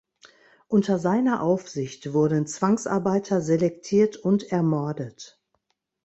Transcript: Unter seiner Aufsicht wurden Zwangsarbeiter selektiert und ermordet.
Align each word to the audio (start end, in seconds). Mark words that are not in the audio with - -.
Unter 0.67 0.97
seiner 0.97 1.43
Aufsicht 1.43 2.11
wurden 2.11 2.47
Zwangsarbeiter 2.47 3.39
selektiert 3.39 4.17
und 4.17 4.51
ermordet. 4.51 5.39